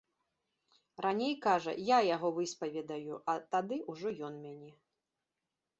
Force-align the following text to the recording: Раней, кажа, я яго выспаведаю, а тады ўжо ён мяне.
Раней, 1.05 1.33
кажа, 1.45 1.75
я 1.89 1.99
яго 2.15 2.33
выспаведаю, 2.39 3.13
а 3.33 3.37
тады 3.53 3.75
ўжо 3.95 4.09
ён 4.31 4.45
мяне. 4.49 4.71